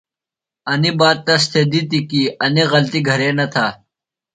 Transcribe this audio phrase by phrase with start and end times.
[0.71, 3.65] انی بات تس تھےۡ دِتی کی انیۡ غلطی گہرےۡ نہ تھہ۔